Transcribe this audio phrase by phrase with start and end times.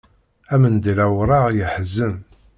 [0.53, 2.15] Amendil awraɣ yeḥzen.